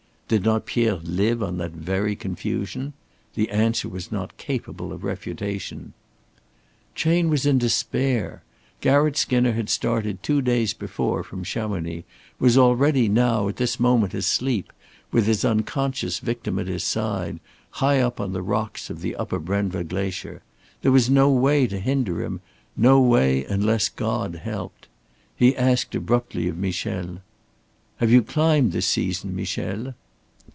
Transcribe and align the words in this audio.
Did 0.31 0.45
not 0.45 0.65
Pierre 0.65 0.95
live 1.03 1.43
on 1.43 1.57
that 1.57 1.71
very 1.73 2.15
confusion? 2.15 2.93
The 3.35 3.49
answer 3.49 3.89
was 3.89 4.13
not 4.13 4.37
capable 4.37 4.93
of 4.93 5.03
refutation. 5.03 5.91
Chayne 6.95 7.29
was 7.29 7.45
in 7.45 7.57
despair. 7.57 8.41
Garratt 8.79 9.17
Skinner 9.17 9.51
had 9.51 9.69
started 9.69 10.23
two 10.23 10.41
days 10.41 10.73
before 10.73 11.21
from 11.21 11.43
Chamonix, 11.43 12.05
was 12.39 12.57
already, 12.57 13.09
now, 13.09 13.49
at 13.49 13.57
this 13.57 13.77
moment, 13.77 14.13
asleep, 14.13 14.71
with 15.11 15.25
his 15.25 15.43
unconscious 15.43 16.19
victim 16.19 16.57
at 16.59 16.67
his 16.67 16.85
side, 16.85 17.41
high 17.71 17.99
up 17.99 18.21
on 18.21 18.31
the 18.31 18.41
rocks 18.41 18.89
of 18.89 19.01
the 19.01 19.17
upper 19.17 19.37
Brenva 19.37 19.83
glacier. 19.83 20.41
There 20.81 20.93
was 20.93 21.09
no 21.09 21.29
way 21.29 21.67
to 21.67 21.77
hinder 21.77 22.23
him 22.23 22.39
no 22.77 23.01
way 23.01 23.43
unless 23.43 23.89
God 23.89 24.35
helped. 24.35 24.87
He 25.35 25.57
asked 25.57 25.93
abruptly 25.93 26.47
of 26.47 26.57
Michel: 26.57 27.17
"Have 27.97 28.11
you 28.13 28.21
climbed 28.21 28.71
this 28.71 28.87
season, 28.87 29.35
Michel?" 29.35 29.93